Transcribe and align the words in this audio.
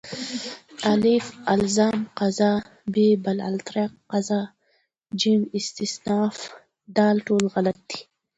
الف: 0.93 1.25
الزام 1.53 1.99
قضا 2.17 2.53
ب: 2.93 2.95
باالترک 3.23 3.91
قضا 4.11 4.41
ج: 5.19 5.21
استیناف 5.57 6.37
د: 6.95 6.97
ټول 7.27 7.43
غلط 7.53 7.79
دي 7.89 8.01